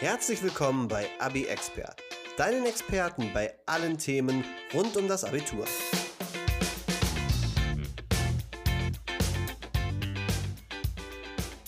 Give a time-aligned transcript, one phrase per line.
[0.00, 2.00] Herzlich willkommen bei Abi Expert,
[2.36, 5.64] deinen Experten bei allen Themen rund um das Abitur.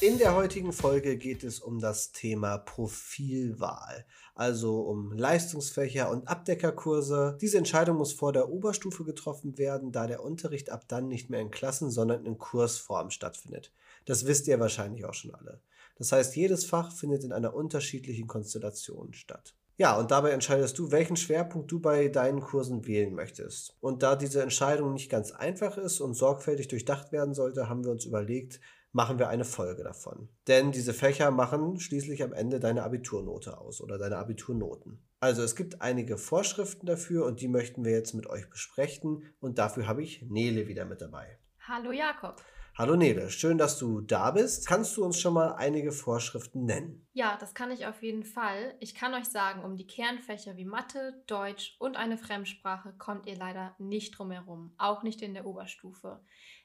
[0.00, 4.06] In der heutigen Folge geht es um das Thema Profilwahl,
[4.36, 7.36] also um Leistungsfächer und Abdeckerkurse.
[7.40, 11.40] Diese Entscheidung muss vor der Oberstufe getroffen werden, da der Unterricht ab dann nicht mehr
[11.40, 13.72] in Klassen, sondern in Kursform stattfindet.
[14.04, 15.60] Das wisst ihr wahrscheinlich auch schon alle.
[16.00, 19.54] Das heißt, jedes Fach findet in einer unterschiedlichen Konstellation statt.
[19.76, 23.76] Ja, und dabei entscheidest du, welchen Schwerpunkt du bei deinen Kursen wählen möchtest.
[23.80, 27.90] Und da diese Entscheidung nicht ganz einfach ist und sorgfältig durchdacht werden sollte, haben wir
[27.90, 30.30] uns überlegt, machen wir eine Folge davon.
[30.48, 35.02] Denn diese Fächer machen schließlich am Ende deine Abiturnote aus oder deine Abiturnoten.
[35.20, 39.58] Also es gibt einige Vorschriften dafür und die möchten wir jetzt mit euch besprechen und
[39.58, 41.38] dafür habe ich Nele wieder mit dabei.
[41.68, 42.42] Hallo Jakob.
[42.78, 44.66] Hallo Nele, schön, dass du da bist.
[44.66, 47.06] Kannst du uns schon mal einige Vorschriften nennen?
[47.12, 48.74] Ja, das kann ich auf jeden Fall.
[48.80, 53.36] Ich kann euch sagen, um die Kernfächer wie Mathe, Deutsch und eine Fremdsprache kommt ihr
[53.36, 56.20] leider nicht drum herum, auch nicht in der Oberstufe.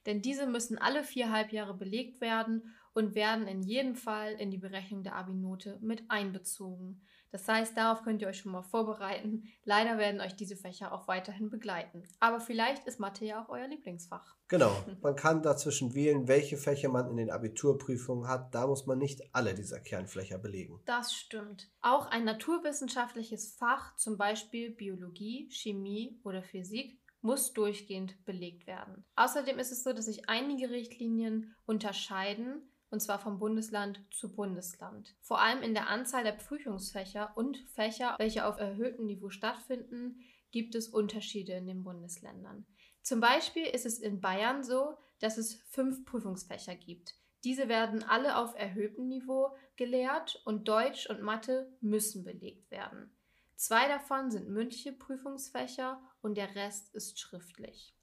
[0.05, 4.57] Denn diese müssen alle vier Halbjahre belegt werden und werden in jedem Fall in die
[4.57, 7.01] Berechnung der Abi-Note mit einbezogen.
[7.29, 9.43] Das heißt, darauf könnt ihr euch schon mal vorbereiten.
[9.65, 12.03] Leider werden euch diese Fächer auch weiterhin begleiten.
[12.21, 14.37] Aber vielleicht ist Mathe ja auch euer Lieblingsfach.
[14.47, 14.71] Genau,
[15.01, 18.55] man kann dazwischen wählen, welche Fächer man in den Abiturprüfungen hat.
[18.55, 20.79] Da muss man nicht alle dieser Kernfächer belegen.
[20.85, 21.69] Das stimmt.
[21.81, 29.03] Auch ein naturwissenschaftliches Fach, zum Beispiel Biologie, Chemie oder Physik, muss durchgehend belegt werden.
[29.17, 32.61] Außerdem ist es so, dass sich einige Richtlinien unterscheiden,
[32.95, 35.17] und zwar vom Bundesland zu Bundesland.
[35.19, 40.21] Vor allem in der Anzahl der Prüfungsfächer und Fächer, welche auf erhöhtem Niveau stattfinden,
[40.51, 42.65] gibt es Unterschiede in den Bundesländern.
[43.01, 47.15] Zum Beispiel ist es in Bayern so, dass es fünf Prüfungsfächer gibt.
[47.43, 53.13] Diese werden alle auf erhöhtem Niveau gelehrt und Deutsch und Mathe müssen belegt werden.
[53.57, 57.93] Zwei davon sind mündliche Prüfungsfächer und der Rest ist schriftlich.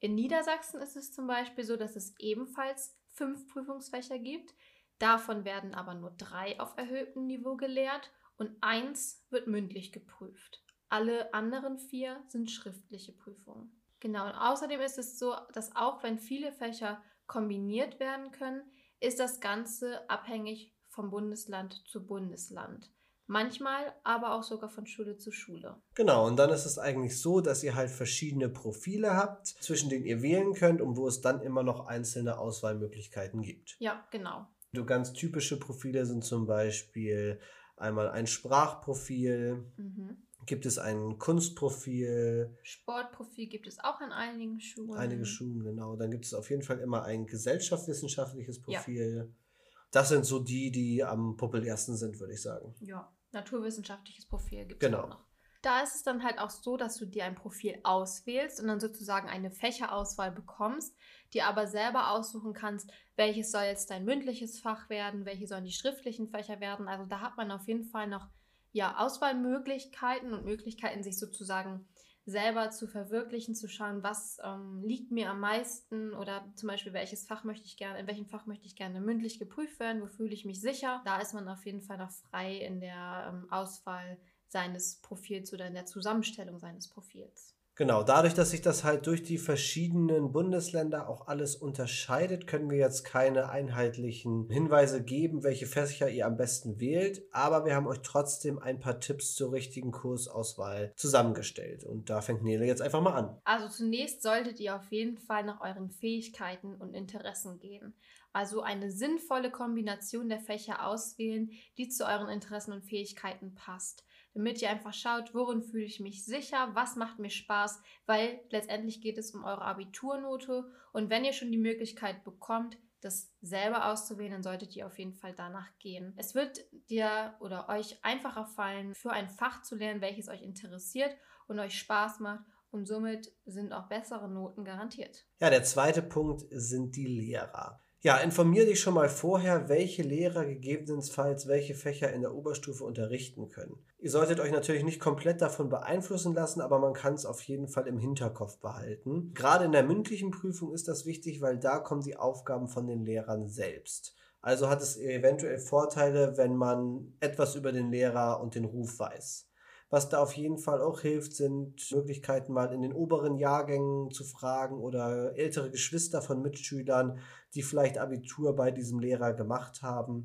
[0.00, 4.54] In Niedersachsen ist es zum Beispiel so, dass es ebenfalls fünf Prüfungsfächer gibt.
[4.98, 10.64] Davon werden aber nur drei auf erhöhtem Niveau gelehrt und eins wird mündlich geprüft.
[10.88, 13.70] Alle anderen vier sind schriftliche Prüfungen.
[14.00, 18.62] Genau, und außerdem ist es so, dass auch wenn viele Fächer kombiniert werden können,
[19.00, 22.90] ist das Ganze abhängig vom Bundesland zu Bundesland.
[23.30, 25.76] Manchmal aber auch sogar von Schule zu Schule.
[25.94, 30.06] Genau, und dann ist es eigentlich so, dass ihr halt verschiedene Profile habt, zwischen denen
[30.06, 33.76] ihr wählen könnt und wo es dann immer noch einzelne Auswahlmöglichkeiten gibt.
[33.80, 34.46] Ja, genau.
[34.72, 37.38] So ganz typische Profile sind zum Beispiel
[37.76, 40.16] einmal ein Sprachprofil, mhm.
[40.46, 42.56] gibt es ein Kunstprofil.
[42.62, 44.98] Sportprofil gibt es auch an einigen Schulen.
[44.98, 45.96] Einige Schulen, genau.
[45.96, 49.16] Dann gibt es auf jeden Fall immer ein gesellschaftswissenschaftliches Profil.
[49.28, 49.44] Ja.
[49.90, 52.74] Das sind so die, die am populärsten sind, würde ich sagen.
[52.80, 55.04] Ja naturwissenschaftliches Profil gibt es genau.
[55.04, 55.28] auch noch.
[55.62, 58.78] Da ist es dann halt auch so, dass du dir ein Profil auswählst und dann
[58.78, 60.94] sozusagen eine Fächerauswahl bekommst,
[61.32, 65.72] die aber selber aussuchen kannst, welches soll jetzt dein mündliches Fach werden, welche sollen die
[65.72, 66.86] schriftlichen Fächer werden.
[66.86, 68.28] Also da hat man auf jeden Fall noch
[68.72, 71.88] ja, Auswahlmöglichkeiten und Möglichkeiten, sich sozusagen
[72.28, 77.26] selber zu verwirklichen, zu schauen, was ähm, liegt mir am meisten oder zum Beispiel welches
[77.26, 80.34] Fach möchte ich gerne, in welchem Fach möchte ich gerne mündlich geprüft werden, wo fühle
[80.34, 81.00] ich mich sicher.
[81.06, 85.66] Da ist man auf jeden Fall noch frei in der ähm, Auswahl seines Profils oder
[85.66, 87.57] in der Zusammenstellung seines Profils.
[87.78, 92.78] Genau, dadurch, dass sich das halt durch die verschiedenen Bundesländer auch alles unterscheidet, können wir
[92.78, 97.22] jetzt keine einheitlichen Hinweise geben, welche Fächer ihr am besten wählt.
[97.30, 101.84] Aber wir haben euch trotzdem ein paar Tipps zur richtigen Kursauswahl zusammengestellt.
[101.84, 103.40] Und da fängt Nele jetzt einfach mal an.
[103.44, 107.94] Also zunächst solltet ihr auf jeden Fall nach euren Fähigkeiten und Interessen gehen.
[108.32, 114.04] Also eine sinnvolle Kombination der Fächer auswählen, die zu euren Interessen und Fähigkeiten passt
[114.38, 119.00] damit ihr einfach schaut, worin fühle ich mich sicher, was macht mir Spaß, weil letztendlich
[119.00, 124.32] geht es um eure Abiturnote und wenn ihr schon die Möglichkeit bekommt, das selber auszuwählen,
[124.32, 126.14] dann solltet ihr auf jeden Fall danach gehen.
[126.16, 131.16] Es wird dir oder euch einfacher fallen, für ein Fach zu lernen, welches euch interessiert
[131.48, 135.26] und euch Spaß macht und somit sind auch bessere Noten garantiert.
[135.40, 137.82] Ja, der zweite Punkt sind die Lehrer.
[138.00, 143.48] Ja, informier dich schon mal vorher, welche Lehrer gegebenenfalls welche Fächer in der Oberstufe unterrichten
[143.48, 143.76] können.
[143.98, 147.66] Ihr solltet euch natürlich nicht komplett davon beeinflussen lassen, aber man kann es auf jeden
[147.66, 149.32] Fall im Hinterkopf behalten.
[149.34, 153.04] Gerade in der mündlichen Prüfung ist das wichtig, weil da kommen die Aufgaben von den
[153.04, 154.14] Lehrern selbst.
[154.40, 159.47] Also hat es eventuell Vorteile, wenn man etwas über den Lehrer und den Ruf weiß.
[159.90, 164.22] Was da auf jeden Fall auch hilft, sind Möglichkeiten mal in den oberen Jahrgängen zu
[164.22, 167.20] fragen oder ältere Geschwister von Mitschülern,
[167.54, 170.24] die vielleicht Abitur bei diesem Lehrer gemacht haben.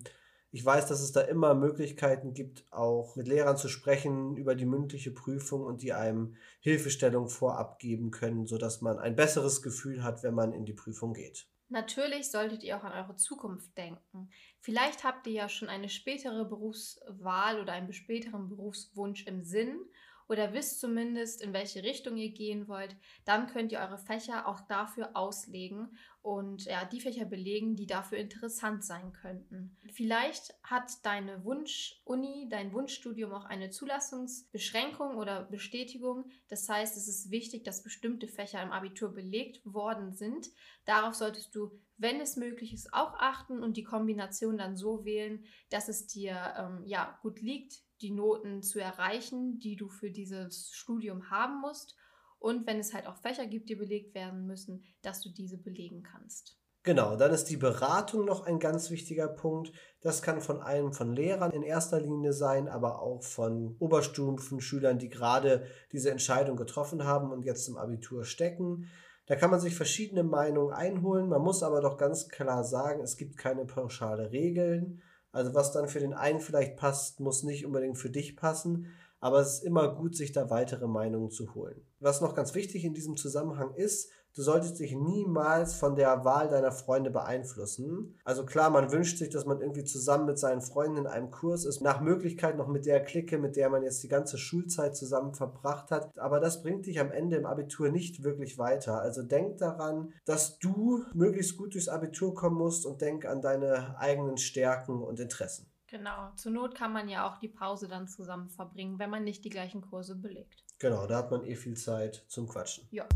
[0.51, 4.65] Ich weiß, dass es da immer Möglichkeiten gibt, auch mit Lehrern zu sprechen über die
[4.65, 10.23] mündliche Prüfung und die einem Hilfestellung vorab geben können, sodass man ein besseres Gefühl hat,
[10.23, 11.47] wenn man in die Prüfung geht.
[11.73, 14.29] Natürlich solltet ihr auch an eure Zukunft denken.
[14.59, 19.79] Vielleicht habt ihr ja schon eine spätere Berufswahl oder einen späteren Berufswunsch im Sinn
[20.27, 24.61] oder wisst zumindest, in welche Richtung ihr gehen wollt, dann könnt ihr eure Fächer auch
[24.61, 29.75] dafür auslegen und ja, die Fächer belegen, die dafür interessant sein könnten.
[29.91, 36.31] Vielleicht hat deine Wunsch-Uni, dein Wunschstudium auch eine Zulassungsbeschränkung oder Bestätigung.
[36.47, 40.47] Das heißt, es ist wichtig, dass bestimmte Fächer im Abitur belegt worden sind.
[40.85, 45.43] Darauf solltest du, wenn es möglich ist, auch achten und die Kombination dann so wählen,
[45.69, 50.71] dass es dir ähm, ja, gut liegt, die Noten zu erreichen, die du für dieses
[50.71, 51.95] Studium haben musst.
[52.37, 56.03] Und wenn es halt auch Fächer gibt, die belegt werden müssen, dass du diese belegen
[56.03, 56.59] kannst.
[56.85, 59.71] Genau, dann ist die Beratung noch ein ganz wichtiger Punkt.
[60.01, 65.07] Das kann von einem von Lehrern in erster Linie sein, aber auch von Oberstufenschülern, die
[65.07, 68.89] gerade diese Entscheidung getroffen haben und jetzt im Abitur stecken.
[69.27, 71.29] Da kann man sich verschiedene Meinungen einholen.
[71.29, 75.01] Man muss aber doch ganz klar sagen, es gibt keine pauschale Regeln.
[75.33, 78.87] Also was dann für den einen vielleicht passt, muss nicht unbedingt für dich passen,
[79.19, 81.81] aber es ist immer gut, sich da weitere Meinungen zu holen.
[81.99, 86.49] Was noch ganz wichtig in diesem Zusammenhang ist, Du solltest dich niemals von der Wahl
[86.49, 88.17] deiner Freunde beeinflussen.
[88.23, 91.65] Also klar, man wünscht sich, dass man irgendwie zusammen mit seinen Freunden in einem Kurs
[91.65, 95.35] ist, nach Möglichkeit noch mit der Clique, mit der man jetzt die ganze Schulzeit zusammen
[95.35, 96.17] verbracht hat.
[96.17, 99.01] Aber das bringt dich am Ende im Abitur nicht wirklich weiter.
[99.01, 103.99] Also denk daran, dass du möglichst gut durchs Abitur kommen musst und denk an deine
[103.99, 105.67] eigenen Stärken und Interessen.
[105.93, 109.45] Genau, zur Not kann man ja auch die Pause dann zusammen verbringen, wenn man nicht
[109.45, 110.63] die gleichen Kurse belegt.
[110.79, 112.87] Genau, da hat man eh viel Zeit zum Quatschen.
[112.89, 113.07] Ja.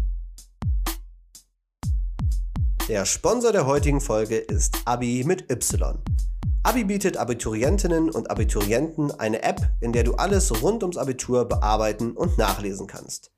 [2.88, 5.98] Der Sponsor der heutigen Folge ist Abi mit Y.
[6.64, 12.14] Abi bietet Abiturientinnen und Abiturienten eine App, in der du alles rund ums Abitur bearbeiten
[12.14, 13.34] und nachlesen kannst.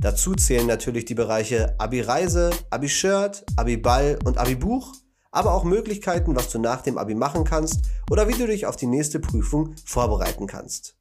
[0.00, 4.94] Dazu zählen natürlich die Bereiche Abi-Reise, Abi-Shirt, Abi-Ball und Abi-Buch,
[5.30, 8.76] aber auch Möglichkeiten, was du nach dem Abi machen kannst oder wie du dich auf
[8.76, 10.96] die nächste Prüfung vorbereiten kannst.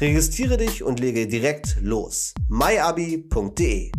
[0.00, 2.32] Registriere dich und lege direkt los.
[2.48, 3.92] myabi.de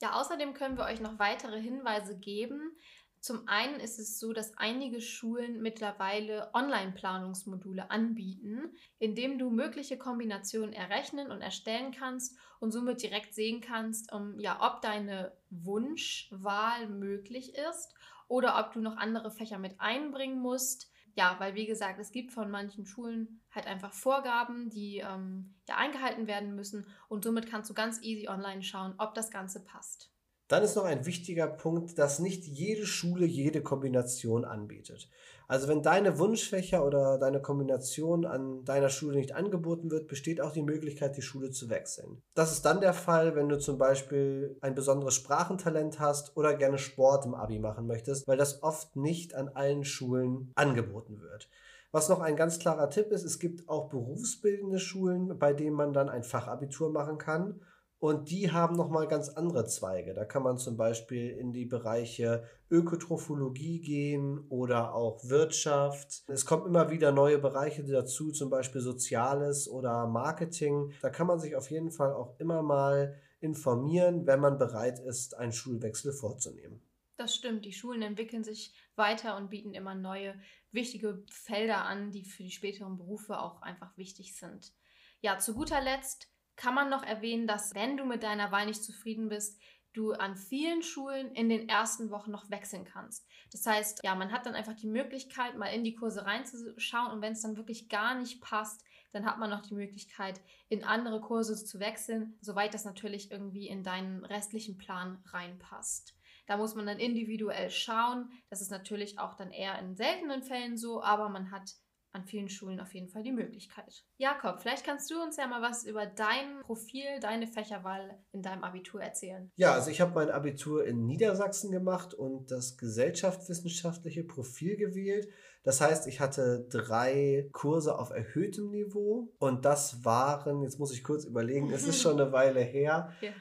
[0.00, 2.76] ja, außerdem können wir euch noch weitere Hinweise geben.
[3.20, 9.98] Zum einen ist es so, dass einige Schulen mittlerweile Online-Planungsmodule anbieten, in dem du mögliche
[9.98, 15.32] Kombinationen errechnen und erstellen kannst und somit direkt sehen kannst, um, ähm, ja, ob deine
[15.50, 17.92] Wunschwahl möglich ist
[18.28, 22.30] oder ob du noch andere Fächer mit einbringen musst ja, weil wie gesagt, es gibt
[22.30, 27.68] von manchen Schulen halt einfach Vorgaben, die ähm, ja eingehalten werden müssen und somit kannst
[27.68, 30.12] du ganz easy online schauen, ob das Ganze passt.
[30.48, 35.10] Dann ist noch ein wichtiger Punkt, dass nicht jede Schule jede Kombination anbietet.
[35.46, 40.52] Also wenn deine Wunschfächer oder deine Kombination an deiner Schule nicht angeboten wird, besteht auch
[40.52, 42.22] die Möglichkeit, die Schule zu wechseln.
[42.34, 46.78] Das ist dann der Fall, wenn du zum Beispiel ein besonderes Sprachentalent hast oder gerne
[46.78, 51.48] Sport im Abi machen möchtest, weil das oft nicht an allen Schulen angeboten wird.
[51.92, 55.94] Was noch ein ganz klarer Tipp ist, es gibt auch berufsbildende Schulen, bei denen man
[55.94, 57.60] dann ein Fachabitur machen kann
[58.00, 60.14] und die haben nochmal ganz andere Zweige.
[60.14, 66.22] Da kann man zum Beispiel in die Bereiche Ökotrophologie gehen oder auch Wirtschaft.
[66.28, 70.92] Es kommen immer wieder neue Bereiche dazu, zum Beispiel Soziales oder Marketing.
[71.02, 75.36] Da kann man sich auf jeden Fall auch immer mal informieren, wenn man bereit ist,
[75.36, 76.80] einen Schulwechsel vorzunehmen.
[77.16, 77.64] Das stimmt.
[77.64, 80.40] Die Schulen entwickeln sich weiter und bieten immer neue
[80.70, 84.72] wichtige Felder an, die für die späteren Berufe auch einfach wichtig sind.
[85.20, 86.28] Ja, zu guter Letzt
[86.58, 89.58] kann man noch erwähnen, dass wenn du mit deiner Wahl nicht zufrieden bist,
[89.94, 93.26] du an vielen Schulen in den ersten Wochen noch wechseln kannst.
[93.50, 97.22] Das heißt, ja, man hat dann einfach die Möglichkeit, mal in die Kurse reinzuschauen und
[97.22, 101.20] wenn es dann wirklich gar nicht passt, dann hat man noch die Möglichkeit, in andere
[101.20, 106.14] Kurse zu wechseln, soweit das natürlich irgendwie in deinen restlichen Plan reinpasst.
[106.46, 108.30] Da muss man dann individuell schauen.
[108.50, 111.74] Das ist natürlich auch dann eher in seltenen Fällen so, aber man hat
[112.12, 114.04] an vielen Schulen auf jeden Fall die Möglichkeit.
[114.16, 118.64] Jakob, vielleicht kannst du uns ja mal was über dein Profil, deine Fächerwahl in deinem
[118.64, 119.50] Abitur erzählen.
[119.56, 125.28] Ja, also ich habe mein Abitur in Niedersachsen gemacht und das gesellschaftswissenschaftliche Profil gewählt.
[125.64, 131.04] Das heißt, ich hatte drei Kurse auf erhöhtem Niveau und das waren, jetzt muss ich
[131.04, 133.12] kurz überlegen, es ist schon eine Weile her.
[133.20, 133.32] Ja.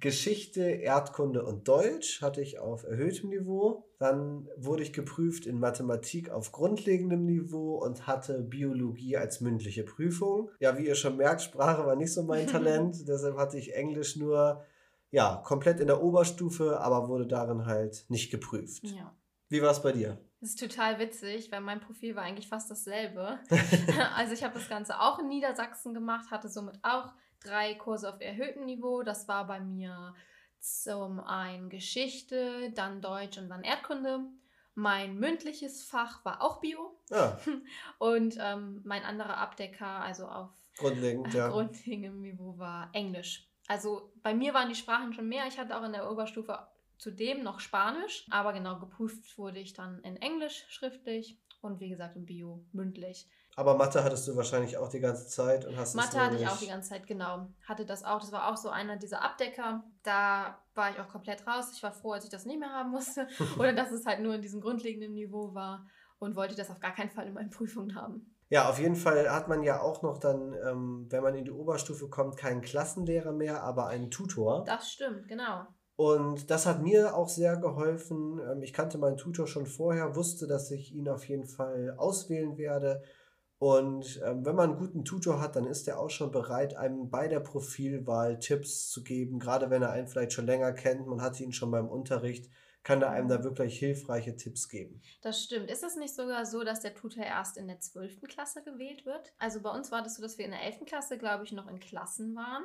[0.00, 3.84] Geschichte, Erdkunde und Deutsch hatte ich auf erhöhtem Niveau.
[3.98, 10.50] Dann wurde ich geprüft in Mathematik auf grundlegendem Niveau und hatte Biologie als mündliche Prüfung.
[10.60, 13.08] Ja, wie ihr schon merkt, Sprache war nicht so mein Talent.
[13.08, 14.64] Deshalb hatte ich Englisch nur,
[15.10, 18.84] ja, komplett in der Oberstufe, aber wurde darin halt nicht geprüft.
[18.84, 19.14] Ja.
[19.48, 20.18] Wie war es bei dir?
[20.40, 23.38] Das ist total witzig, weil mein Profil war eigentlich fast dasselbe.
[24.16, 27.12] also ich habe das Ganze auch in Niedersachsen gemacht, hatte somit auch
[27.46, 29.02] drei Kurse auf erhöhtem Niveau.
[29.02, 30.14] Das war bei mir
[30.60, 34.20] zum einen Geschichte, dann Deutsch und dann Erdkunde.
[34.74, 36.98] Mein mündliches Fach war auch Bio.
[37.08, 37.40] Ja.
[37.98, 41.48] Und ähm, mein anderer Abdecker, also auf Grundlegend, ja.
[41.48, 43.48] grundlegendem Niveau, war Englisch.
[43.68, 45.46] Also bei mir waren die Sprachen schon mehr.
[45.46, 46.58] Ich hatte auch in der Oberstufe
[46.98, 52.16] zudem noch Spanisch, aber genau geprüft wurde ich dann in Englisch schriftlich und wie gesagt
[52.16, 53.28] im Bio mündlich.
[53.58, 56.46] Aber Mathe hattest du wahrscheinlich auch die ganze Zeit und hast es Mathe hatte ich
[56.46, 57.48] auch die ganze Zeit, genau.
[57.66, 58.20] Hatte das auch.
[58.20, 59.82] Das war auch so einer dieser Abdecker.
[60.02, 61.72] Da war ich auch komplett raus.
[61.74, 63.26] Ich war froh, als ich das nicht mehr haben musste.
[63.58, 65.86] Oder dass es halt nur in diesem grundlegenden Niveau war
[66.18, 68.36] und wollte das auf gar keinen Fall in meinen Prüfungen haben.
[68.50, 71.50] Ja, auf jeden Fall hat man ja auch noch dann, ähm, wenn man in die
[71.50, 74.64] Oberstufe kommt, keinen Klassenlehrer mehr, aber einen Tutor.
[74.64, 75.66] Das stimmt, genau.
[75.96, 78.38] Und das hat mir auch sehr geholfen.
[78.38, 82.58] Ähm, Ich kannte meinen Tutor schon vorher, wusste, dass ich ihn auf jeden Fall auswählen
[82.58, 83.02] werde.
[83.58, 87.08] Und ähm, wenn man einen guten Tutor hat, dann ist er auch schon bereit, einem
[87.08, 89.38] bei der Profilwahl Tipps zu geben.
[89.38, 92.50] Gerade wenn er einen vielleicht schon länger kennt, man hat ihn schon beim Unterricht,
[92.82, 95.00] kann er einem da wirklich hilfreiche Tipps geben.
[95.22, 95.70] Das stimmt.
[95.70, 98.20] Ist es nicht sogar so, dass der Tutor erst in der 12.
[98.28, 99.32] Klasse gewählt wird?
[99.38, 100.84] Also bei uns war das so, dass wir in der 11.
[100.86, 102.62] Klasse, glaube ich, noch in Klassen waren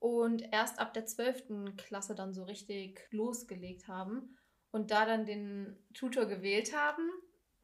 [0.00, 1.76] und erst ab der 12.
[1.76, 4.36] Klasse dann so richtig losgelegt haben
[4.72, 7.08] und da dann den Tutor gewählt haben.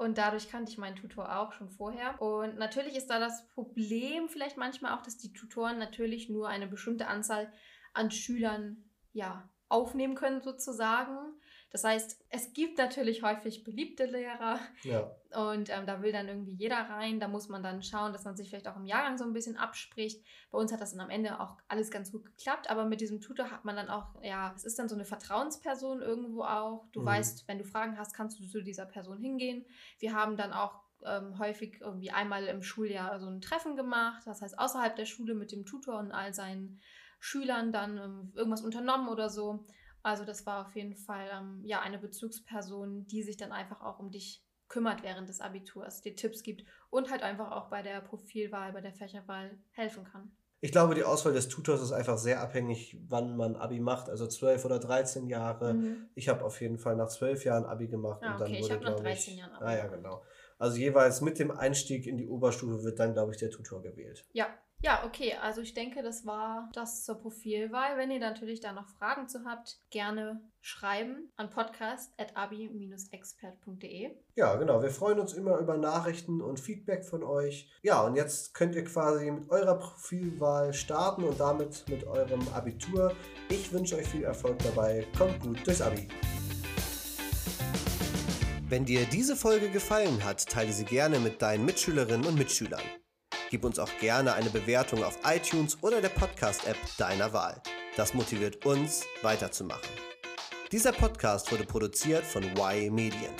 [0.00, 2.22] Und dadurch kannte ich meinen Tutor auch schon vorher.
[2.22, 6.66] Und natürlich ist da das Problem vielleicht manchmal auch, dass die Tutoren natürlich nur eine
[6.66, 7.52] bestimmte Anzahl
[7.92, 11.18] an Schülern ja, aufnehmen können sozusagen.
[11.70, 16.52] Das heißt, es gibt natürlich häufig beliebte Lehrer Ja, und ähm, da will dann irgendwie
[16.54, 17.20] jeder rein.
[17.20, 19.56] Da muss man dann schauen, dass man sich vielleicht auch im Jahrgang so ein bisschen
[19.56, 20.24] abspricht.
[20.50, 23.20] Bei uns hat das dann am Ende auch alles ganz gut geklappt, aber mit diesem
[23.20, 26.86] Tutor hat man dann auch, ja, es ist dann so eine Vertrauensperson irgendwo auch.
[26.92, 27.06] Du Mhm.
[27.06, 29.64] weißt, wenn du Fragen hast, kannst du zu dieser Person hingehen.
[30.00, 34.42] Wir haben dann auch ähm, häufig irgendwie einmal im Schuljahr so ein Treffen gemacht, das
[34.42, 36.80] heißt außerhalb der Schule mit dem Tutor und all seinen
[37.20, 39.64] Schülern dann ähm, irgendwas unternommen oder so.
[40.02, 43.98] Also das war auf jeden Fall ähm, ja eine Bezugsperson, die sich dann einfach auch
[43.98, 48.00] um dich kümmert während des Abiturs, dir Tipps gibt und halt einfach auch bei der
[48.00, 50.30] Profilwahl, bei der Fächerwahl helfen kann.
[50.62, 54.26] Ich glaube, die Auswahl des Tutors ist einfach sehr abhängig, wann man Abi macht, also
[54.26, 55.74] 12 oder 13 Jahre.
[55.74, 56.10] Mhm.
[56.14, 58.62] Ich habe auf jeden Fall nach 12 Jahren Abi gemacht Ah, und dann okay, ich
[58.64, 60.22] wurde, hab nach glaube 13 ich, Jahren Abi Ah ja, genau.
[60.58, 64.26] Also jeweils mit dem Einstieg in die Oberstufe wird dann, glaube ich, der Tutor gewählt.
[64.32, 64.48] Ja.
[64.82, 67.98] Ja, okay, also ich denke, das war das zur Profilwahl.
[67.98, 74.12] Wenn ihr natürlich da noch Fragen zu habt, gerne schreiben an podcast.abi-expert.de.
[74.36, 74.82] Ja, genau.
[74.82, 77.70] Wir freuen uns immer über Nachrichten und Feedback von euch.
[77.82, 83.14] Ja, und jetzt könnt ihr quasi mit eurer Profilwahl starten und damit mit eurem Abitur.
[83.50, 85.06] Ich wünsche euch viel Erfolg dabei.
[85.18, 86.08] Kommt gut durchs Abi.
[88.66, 92.80] Wenn dir diese Folge gefallen hat, teile sie gerne mit deinen Mitschülerinnen und Mitschülern.
[93.50, 97.60] Gib uns auch gerne eine Bewertung auf iTunes oder der Podcast-App deiner Wahl.
[97.96, 99.90] Das motiviert uns, weiterzumachen.
[100.70, 103.34] Dieser Podcast wurde produziert von Y Medien.